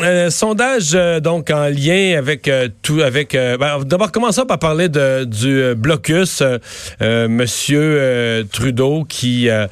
[0.00, 3.32] Euh, sondage euh, donc en lien avec euh, tout, avec.
[3.32, 6.42] Ben, D'abord, commençons par parler de, du blocus.
[7.00, 9.68] Monsieur Trudeau qui a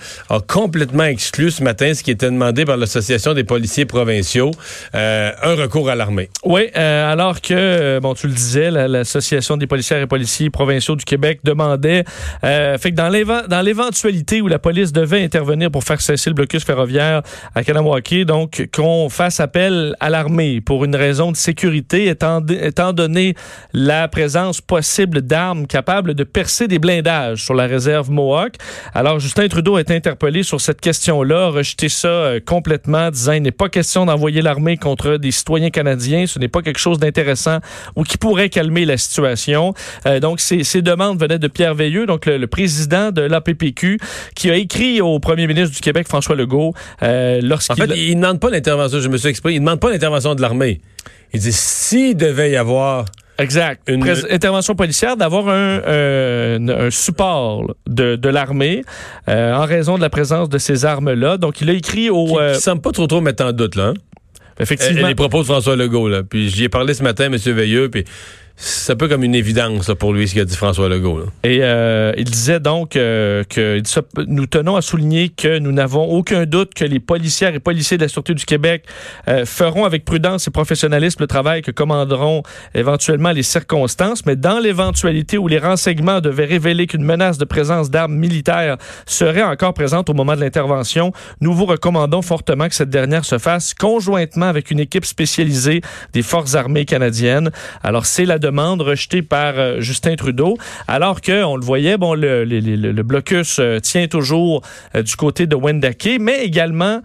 [0.46, 4.50] complètement exclu ce matin ce qui était demandé par l'association des policiers provinciaux,
[4.92, 6.28] un recours à l'armée.
[6.44, 11.40] Oui, alors que bon, tu le disais, l'association des policières et policiers provinciaux du Québec
[11.44, 12.04] demandait,
[12.42, 17.22] fait que dans l'éventualité où la police devait intervenir pour faire cesser le blocus ferroviaire
[17.54, 22.92] à Kanawake, donc qu'on fasse appel à l'armée pour une raison de sécurité, étant, étant
[22.92, 23.34] donné
[23.72, 28.54] la présence possible d'armes capables de percer des blindages sur la réserve Mohawk.
[28.94, 33.50] Alors, Justin Trudeau est interpellé sur cette question-là, rejeté ça euh, complètement, disant il n'est
[33.50, 37.58] pas question d'envoyer l'armée contre des citoyens canadiens, ce n'est pas quelque chose d'intéressant
[37.96, 39.74] ou qui pourrait calmer la situation.
[40.06, 43.98] Euh, donc, ces, demandes venaient de Pierre Veilleux, donc le, président de l'APPQ,
[44.36, 46.72] qui a écrit au premier ministre du Québec, François Legault,
[47.02, 47.82] euh, lorsqu'il...
[47.82, 49.90] En fait, il ne demande pas l'intervention, je me suis exprimé, il ne demande pas
[49.90, 50.80] l'intervention de l'armée.
[51.32, 53.06] Il dit s'il devait y avoir
[53.38, 53.88] Exact.
[53.88, 58.84] Une intervention policière, d'avoir un, euh, un, support de, de l'armée
[59.28, 61.36] euh, en raison de la présence de ces armes-là.
[61.36, 62.26] Donc, il a écrit au...
[62.26, 63.88] Qui, euh, semble pas trop trop mettre en doute, là.
[63.88, 63.94] Hein?
[64.60, 65.08] Effectivement.
[65.08, 66.22] les propos de François Legault, là.
[66.22, 67.34] Puis j'y ai parlé ce matin, M.
[67.34, 68.04] Veilleux, puis
[68.56, 71.24] c'est un peu comme une évidence pour lui ce qu'a dit François Legault.
[71.42, 73.82] Et euh, il disait donc euh, que
[74.28, 78.02] nous tenons à souligner que nous n'avons aucun doute que les policières et policiers de
[78.02, 78.84] la Sûreté du Québec
[79.26, 82.42] euh, feront avec prudence et professionnalisme le travail que commanderont
[82.74, 87.90] éventuellement les circonstances, mais dans l'éventualité où les renseignements devaient révéler qu'une menace de présence
[87.90, 92.90] d'armes militaires serait encore présente au moment de l'intervention, nous vous recommandons fortement que cette
[92.90, 95.80] dernière se fasse conjointement avec une équipe spécialisée
[96.12, 97.50] des forces armées canadiennes.
[97.82, 102.14] Alors c'est la demande rejetée par euh, Justin Trudeau, alors que on le voyait, bon,
[102.14, 104.62] le, le, blocus euh, tient toujours
[104.94, 107.00] euh, du côté de Wendake, mais également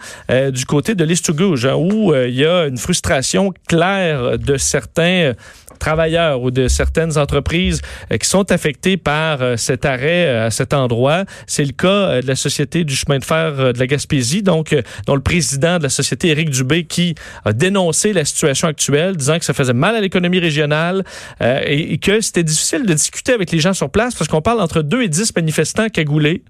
[0.52, 5.34] du côté de l'Istugouge, hein, où il y a une frustration claire de certains
[5.80, 7.82] travailleurs ou de certaines entreprises
[8.20, 11.26] qui sont affectées par cet arrêt à cet endroit.
[11.48, 15.16] C'est le cas de la Société du chemin de fer de la Gaspésie, donc dont
[15.16, 17.16] le président de la société, Éric Dubé, qui
[17.46, 21.04] a dénoncé la situation actuelle, disant que ça faisait mal à l'économie régionale,
[21.42, 24.62] euh, et, que c'était difficile de discuter avec les gens sur place parce qu'on parle
[24.62, 26.44] entre 2 et 10 manifestants cagoulés.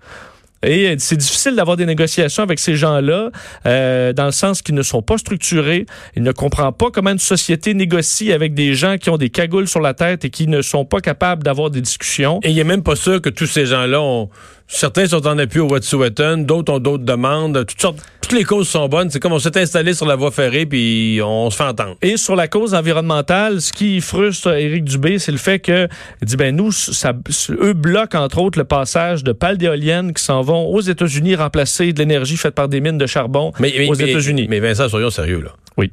[0.63, 3.29] Et c'est difficile d'avoir des négociations avec ces gens-là,
[3.65, 5.85] euh, dans le sens qu'ils ne sont pas structurés.
[6.15, 9.67] Ils ne comprennent pas comment une société négocie avec des gens qui ont des cagoules
[9.67, 12.39] sur la tête et qui ne sont pas capables d'avoir des discussions.
[12.43, 14.29] Et il n'est même pas sûr que tous ces gens-là ont
[14.71, 17.65] Certains sont en appui au Wet'suwet'en, d'autres ont d'autres demandes.
[17.65, 19.09] Toutes sortes, toutes les causes sont bonnes.
[19.09, 21.97] C'est comme on s'est installé sur la voie ferrée puis on se fait entendre.
[22.03, 25.87] Et sur la cause environnementale, ce qui frustre Éric Dubé, c'est le fait que
[26.21, 27.13] il dit ben nous, ça,
[27.49, 31.91] eux bloquent entre autres le passage de pales d'éoliennes qui s'en vont aux États-Unis remplacer
[31.91, 34.45] de l'énergie faite par des mines de charbon aux États-Unis.
[34.49, 35.55] Mais, Vincent, soyons sérieux là.
[35.77, 35.91] Oui.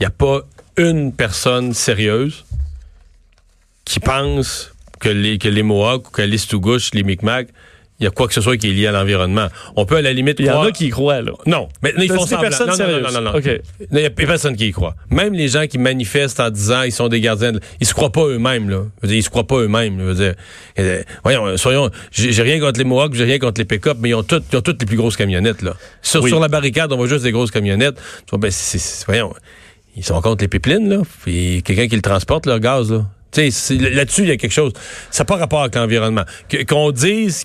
[0.00, 0.40] Il n'y a pas
[0.78, 2.46] une personne sérieuse
[3.84, 7.48] qui pense que les que les Mohawks ou que les Stugouches, les Micmacs
[8.00, 9.48] il y a quoi que ce soit qui est lié à l'environnement.
[9.76, 11.32] On peut à la limite Il y en a qui y croient, là.
[11.46, 12.40] Non, mais ils font semblant.
[12.40, 13.40] Personne non, non, non, non, non,
[13.92, 14.96] Il n'y a personne qui y croit.
[15.10, 17.60] Même les gens qui manifestent en disant ils sont des gardiens, de...
[17.80, 18.82] ils se croient pas eux-mêmes, là.
[18.96, 19.98] Je veux dire, ils se croient pas eux-mêmes.
[20.00, 20.34] Je veux dire,
[20.80, 24.14] euh, voyons, soyons, j'ai rien contre les Mohawks, j'ai rien contre les pick-up, mais ils
[24.14, 25.74] ont toutes, ils ont toutes les plus grosses camionnettes, là.
[26.02, 28.00] Sur, sur la barricade, on voit juste des grosses camionnettes.
[28.32, 28.50] Ben,
[29.06, 29.32] voyons,
[29.96, 31.02] ils sont contre les pipelines, là.
[31.22, 33.06] Puis quelqu'un qui le transporte, leur gaz, là.
[33.36, 34.72] Là-dessus, il y a quelque chose.
[35.10, 36.24] Ça n'a pas rapport avec l'environnement.
[36.68, 37.44] Qu'on dise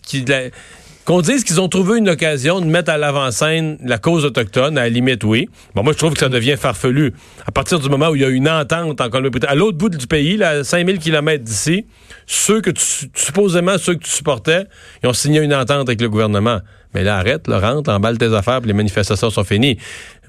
[1.10, 4.84] qu'on dise qu'ils ont trouvé une occasion de mettre à l'avant-scène la cause autochtone, à
[4.84, 5.50] la limite, oui.
[5.74, 7.16] Bon, moi, je trouve que ça devient farfelu.
[7.48, 9.90] À partir du moment où il y a une entente en Colombie-Britannique, à l'autre bout
[9.90, 11.88] du pays, là, à 5000 km d'ici,
[12.28, 14.66] ceux que tu, supposément ceux que tu supportais,
[15.02, 16.60] ils ont signé une entente avec le gouvernement.
[16.94, 19.80] Mais là, arrête, là, rentre, emballe tes affaires, puis les manifestations sont finies.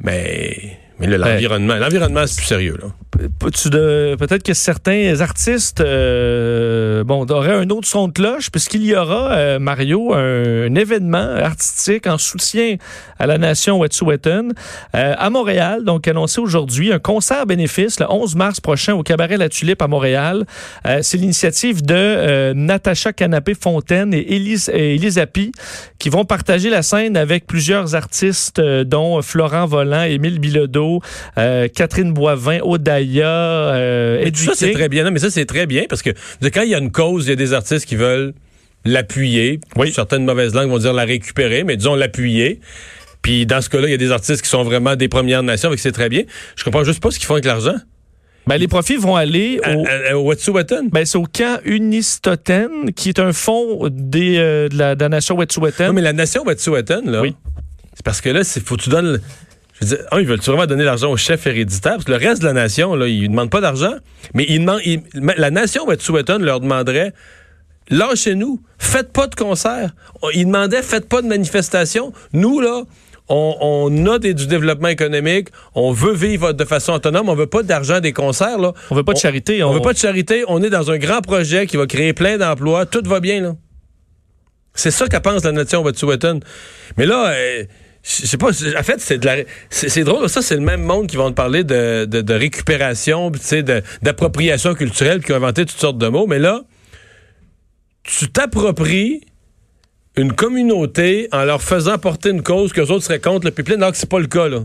[0.03, 2.77] Mais mais ben, l'environnement, l'environnement, c'est plus sérieux.
[3.39, 9.33] Peut-être que certains artistes euh, bon, auraient un autre son de cloche, puisqu'il y aura,
[9.33, 12.77] euh, Mario, un, événement artistique en soutien
[13.19, 14.51] à la nation Wet'suwet'en
[14.95, 19.37] euh, à Montréal, donc annoncé aujourd'hui, un concert bénéfice le 11 mars prochain au Cabaret
[19.37, 20.47] La Tulipe à Montréal.
[21.03, 25.53] c'est l'initiative de Natacha Canapé-Fontaine et Elise, Api
[25.99, 30.90] qui vont partager la scène avec plusieurs artistes, dont Florent Volant, Émile Bilodeau,
[31.39, 35.05] euh, Catherine Boivin, Odaya, euh, Ça, c'est très bien.
[35.05, 36.11] Non, mais ça, c'est très bien parce que
[36.43, 38.35] quand il y a une cause, il y a des artistes qui veulent
[38.85, 39.61] l'appuyer.
[39.77, 39.93] Oui.
[39.93, 42.61] Certaines mauvaises langues vont dire la récupérer, mais disons l'appuyer.
[43.23, 45.69] Puis dans ce cas-là, il y a des artistes qui sont vraiment des Premières Nations,
[45.69, 46.23] avec c'est très bien.
[46.57, 47.77] Je comprends juste pas ce qu'ils font avec l'argent.
[48.47, 49.61] Ben, les profits vont aller
[50.13, 50.89] au, au Wet'suwet'en.
[50.91, 55.89] Ben, c'est au camp Unistoten, qui est un fonds des, euh, de, la, nation Wet'suwet'en.
[55.89, 57.37] Non, mais la nation Wet'suwet'en, là, oui.
[57.95, 59.21] c'est parce que là, il faut que tu donnes
[59.81, 62.19] Je veux dire, un, ils veulent vraiment donner l'argent au chef héréditaire, parce que le
[62.19, 63.95] reste de la nation, là, ils ne demandent pas d'argent,
[64.35, 67.13] mais ils demandent, ils- la nation Wet'suwet'en leur demanderait
[67.89, 69.91] lâchez-nous, faites pas de concert.
[70.35, 72.13] Ils demandaient, faites pas de manifestation.
[72.33, 72.83] Nous, là,
[73.29, 77.47] on, on a des- du développement économique, on veut vivre de façon autonome, on veut
[77.49, 78.73] pas d'argent des concerts, là.
[78.91, 79.63] On veut pas de charité.
[79.65, 82.39] On veut pas de charité, on est dans un grand projet qui va créer plein
[82.39, 83.55] d'emplois, tout va bien, là.
[84.75, 86.39] C'est ça qu'a pense la nation Wet'suwet'en.
[86.97, 87.65] Mais là, euh,
[88.03, 89.37] je sais pas, en fait, c'est de la,
[89.69, 93.31] c'est drôle, ça, c'est le même monde qui vont te parler de, de, de récupération,
[93.31, 93.63] tu sais,
[94.03, 96.63] d'appropriation culturelle, qui ont inventé toutes sortes de mots, mais là,
[98.03, 99.21] tu t'appropries
[100.17, 103.79] une communauté en leur faisant porter une cause que les autres seraient contre le pipeline,
[103.83, 104.61] alors que c'est pas le cas, là.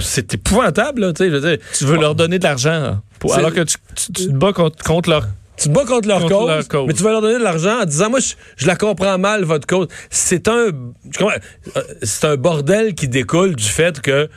[0.00, 1.58] C'est épouvantable, là, tu sais, je veux dire.
[1.76, 3.00] Tu veux leur donner de l'argent,
[3.38, 5.26] alors que tu, tu- tu te bats contre, contre leur...
[5.58, 6.86] Tu te bats contre leur, Contre cause, leur cause.
[6.86, 9.44] mais tu vas leur donner de l'argent en disant moi je, je la comprends mal
[9.44, 9.88] votre cause.
[10.10, 11.30] C'est un euh,
[12.02, 14.28] c'est un bordel qui découle du fait que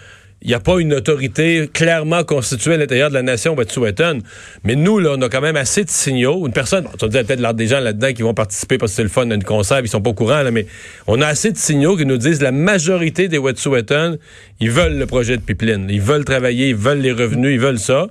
[0.44, 4.20] il n'y a pas une autorité clairement constituée à l'intérieur de la nation Wet'suwet'en.
[4.64, 6.48] Mais nous, là, on a quand même assez de signaux.
[6.48, 9.04] Une personne, tu vas dire peut-être des gens là-dedans qui vont participer parce que c'est
[9.04, 10.66] le fun d'une concert, ils sont pas au courant, là, mais
[11.06, 14.16] on a assez de signaux qui nous disent la majorité des Wet'suwet'en,
[14.60, 15.86] ils veulent le projet de pipeline.
[15.92, 18.08] Ils veulent travailler, ils veulent les revenus, ils veulent ça.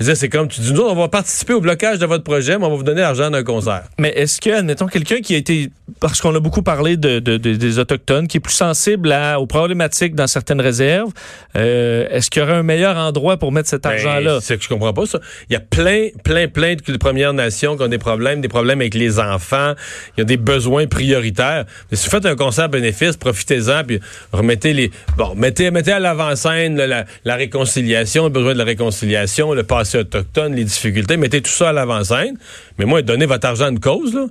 [0.00, 2.24] Je veux dire, c'est comme tu dis, nous, on va participer au blocage de votre
[2.24, 3.82] projet, mais on va vous donner l'argent d'un concert.
[3.98, 5.68] Mais est-ce que, admettons, quelqu'un qui a été,
[6.00, 9.38] parce qu'on a beaucoup parlé de, de- de- des Autochtones, qui est plus sensible à-
[9.38, 11.10] aux problématiques dans certaines réserves,
[11.54, 14.38] euh, est-ce qu'il y aurait un meilleur endroit pour mettre cet Ben, argent-là?
[14.40, 15.20] C'est que je comprends pas ça.
[15.50, 18.80] Il y a plein, plein, plein de Premières Nations qui ont des problèmes, des problèmes
[18.80, 19.74] avec les enfants.
[20.16, 21.66] Il y a des besoins prioritaires.
[21.90, 24.00] Mais si vous faites un concert bénéfice, profitez-en, puis
[24.32, 24.90] remettez les.
[25.18, 29.89] Bon, mettez, mettez à l'avant-scène la, la réconciliation, le besoin de la réconciliation, le passé
[29.98, 31.16] autochtone, les difficultés.
[31.16, 32.36] Mettez tout ça à l'avant-scène.
[32.78, 34.26] Mais moi, donnez votre argent à une cause, là.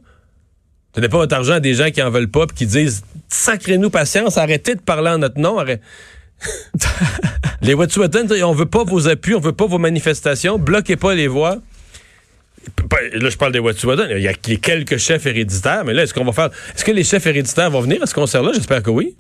[0.96, 3.90] Donnez pas votre argent à des gens qui en veulent pas, puis qui disent sacrez-nous
[3.90, 5.64] patience, arrêtez de parler en notre nom.
[7.62, 11.28] les Wet'suwet'en, on veut pas vos appuis, on veut pas vos manifestations, bloquez pas les
[11.28, 11.60] voies.
[13.14, 14.08] Là, je parle des Wet'suwet'en.
[14.10, 16.50] Il y a quelques chefs héréditaires, mais là, est-ce qu'on va faire.
[16.76, 18.52] Est-ce que les chefs héréditaires vont venir à ce concert-là?
[18.54, 19.16] J'espère que oui.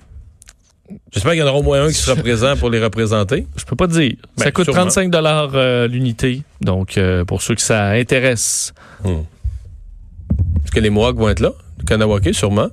[1.12, 3.48] J'espère qu'il y en aura au moins un qui sera présent pour les représenter.
[3.56, 4.16] Je peux pas te dire.
[4.38, 4.82] ça Ben, coûte sûrement.
[4.82, 5.52] 35 dollars
[5.88, 6.44] l'unité.
[6.62, 8.74] Donc, euh, pour ceux que ça intéresse.
[9.06, 11.52] Est-ce que les Mohawks vont être là?
[11.80, 12.70] Le Kanawake, sûrement.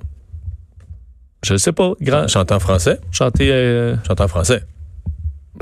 [1.43, 1.93] Je ne sais pas.
[2.01, 2.99] Grand, Chantant français.
[3.11, 3.49] chanter.
[3.51, 4.63] euh, Chantant français.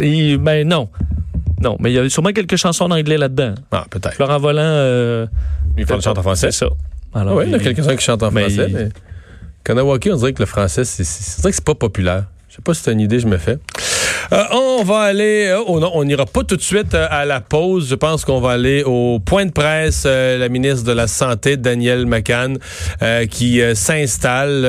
[0.02, 0.90] et- ben non.
[1.62, 3.56] Non, mais il y a sûrement quelques chansons en anglais là-dedans.
[3.72, 4.14] Ah, peut-être.
[4.16, 4.62] Florent Volant.
[4.62, 5.26] Euh,
[5.78, 6.52] Ils font le chant en français.
[6.52, 6.70] C'est ça.
[7.14, 8.66] Ah Alors, oui, il y en a il- quelques-uns qui chantent en Mais français.
[8.70, 8.90] il- Mais...
[9.64, 12.26] Kanawake, on dirait que le français, c'est, c'est, on dirait que c'est pas populaire.
[12.56, 13.58] Je sais pas si c'est une idée je me fais.
[14.32, 15.48] Euh, on va aller.
[15.50, 17.90] euh, Oh non, on n'ira pas tout de suite euh, à la pause.
[17.90, 20.04] Je pense qu'on va aller au point de presse.
[20.06, 22.58] euh, la ministre de la Santé, Danielle McCann,
[23.02, 24.62] euh, qui s'installe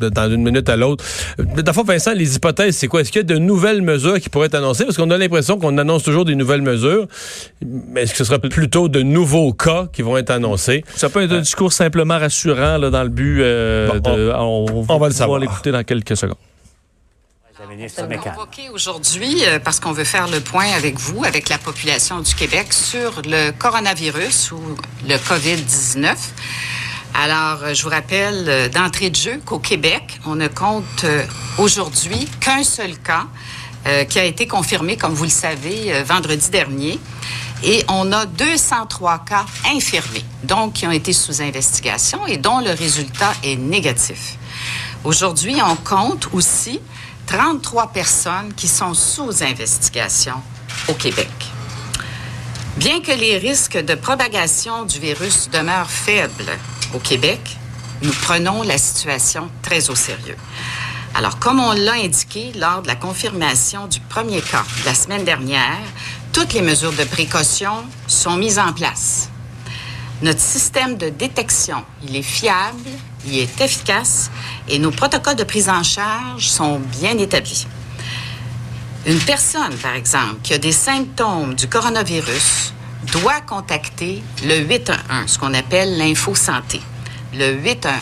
[0.00, 1.04] dans une minute à l'autre.
[1.38, 3.02] D'abord, Vincent, les hypothèses, c'est quoi?
[3.02, 4.84] Est-ce qu'il y a de nouvelles mesures qui pourraient être annoncées?
[4.84, 7.06] Parce qu'on a l'impression qu'on annonce toujours des nouvelles mesures.
[7.64, 10.82] Mais est-ce que ce sera plutôt de nouveaux cas qui vont être annoncés?
[10.96, 14.32] Ça peut être un discours simplement rassurant là, dans le but Bon, de.
[14.34, 15.38] On, on va le savoir.
[15.38, 16.34] l'écouter dans quelques secondes.
[17.76, 22.20] Ministre convoqué aujourd'hui euh, parce qu'on veut faire le point avec vous, avec la population
[22.20, 24.60] du Québec, sur le coronavirus ou
[25.08, 26.14] le COVID-19.
[27.14, 31.06] Alors, euh, je vous rappelle euh, d'entrée de jeu qu'au Québec, on ne compte
[31.58, 33.26] aujourd'hui qu'un seul cas
[33.86, 36.98] euh, qui a été confirmé, comme vous le savez, vendredi dernier.
[37.62, 42.70] Et on a 203 cas infirmés, donc qui ont été sous investigation et dont le
[42.70, 44.36] résultat est négatif.
[45.04, 46.80] Aujourd'hui, on compte aussi
[47.26, 50.34] 33 personnes qui sont sous investigation
[50.88, 51.30] au Québec.
[52.76, 56.52] Bien que les risques de propagation du virus demeurent faibles
[56.94, 57.40] au Québec,
[58.02, 60.36] nous prenons la situation très au sérieux.
[61.14, 65.78] Alors, comme on l'a indiqué lors de la confirmation du premier cas la semaine dernière,
[66.32, 69.28] toutes les mesures de précaution sont mises en place.
[70.24, 72.88] Notre système de détection, il est fiable,
[73.26, 74.30] il est efficace
[74.70, 77.66] et nos protocoles de prise en charge sont bien établis.
[79.06, 82.72] Une personne, par exemple, qui a des symptômes du coronavirus
[83.12, 86.80] doit contacter le 811, ce qu'on appelle l'info santé.
[87.34, 87.92] Le 811.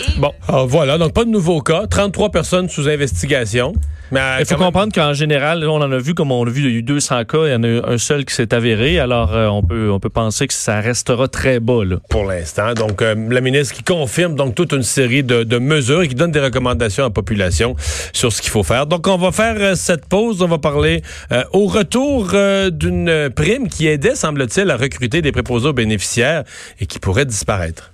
[0.00, 3.72] Et Bon, alors voilà, donc pas de nouveaux cas, 33 personnes sous investigation.
[4.12, 6.44] Mais euh, Il faut même- comprendre qu'en général, là, on en a vu, comme on
[6.44, 8.24] l'a vu, il y a eu 200 cas, il y en a eu un seul
[8.26, 9.00] qui s'est avéré.
[9.00, 11.82] Alors, euh, on, peut, on peut penser que ça restera très bas.
[11.84, 11.96] Là.
[12.10, 12.74] pour l'instant.
[12.74, 16.14] Donc, euh, la ministre qui confirme donc toute une série de, de mesures et qui
[16.14, 17.74] donne des recommandations à la population
[18.12, 18.86] sur ce qu'il faut faire.
[18.86, 20.42] Donc, on va faire euh, cette pause.
[20.42, 21.02] On va parler
[21.32, 26.44] euh, au retour euh, d'une prime qui aidait, semble-t-il, à recruter des préposés aux bénéficiaires
[26.80, 27.90] et qui pourrait disparaître.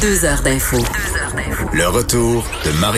[0.00, 0.76] Deux heures d'info.
[1.74, 2.96] Le retour de Marie